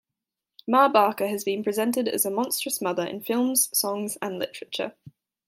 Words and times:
Ma 0.67 0.87
Barker 0.89 1.27
has 1.27 1.43
been 1.43 1.63
presented 1.63 2.07
as 2.07 2.25
a 2.25 2.31
monstrous 2.31 2.81
mother 2.81 3.05
in 3.05 3.21
films, 3.21 3.69
songs 3.71 4.17
and 4.19 4.39
literature. 4.39 4.95